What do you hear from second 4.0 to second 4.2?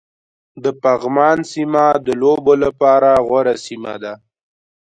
ده